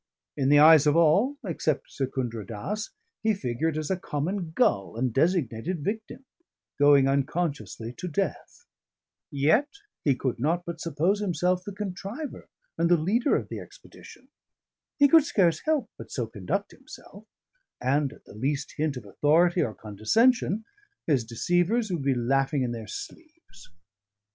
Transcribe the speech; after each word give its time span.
In 0.35 0.49
the 0.49 0.57
eyes 0.57 0.87
of 0.87 0.95
all, 0.95 1.37
except 1.45 1.91
Secundra 1.91 2.43
Dass, 2.43 2.89
he 3.21 3.35
figured 3.35 3.77
as 3.77 3.91
a 3.91 3.95
common 3.99 4.49
gull 4.49 4.97
and 4.97 5.13
designated 5.13 5.83
victim; 5.83 6.25
going 6.79 7.07
unconsciously 7.07 7.93
to 7.97 8.07
death; 8.07 8.65
yet 9.29 9.69
he 10.03 10.15
could 10.15 10.39
not 10.39 10.65
but 10.65 10.81
suppose 10.81 11.19
himself 11.19 11.63
the 11.63 11.71
contriver 11.71 12.49
and 12.79 12.89
the 12.89 12.97
leader 12.97 13.35
of 13.35 13.49
the 13.49 13.59
expedition; 13.59 14.29
he 14.97 15.07
could 15.07 15.23
scarce 15.23 15.59
help 15.65 15.87
but 15.99 16.11
so 16.11 16.25
conduct 16.25 16.71
himself; 16.71 17.27
and 17.79 18.11
at 18.11 18.25
the 18.25 18.33
least 18.33 18.73
hint 18.77 18.97
of 18.97 19.05
authority 19.05 19.61
or 19.61 19.75
condescension, 19.75 20.65
his 21.05 21.23
deceivers 21.23 21.91
would 21.91 22.01
be 22.01 22.15
laughing 22.15 22.63
in 22.63 22.71
their 22.71 22.87
sleeves. 22.87 23.69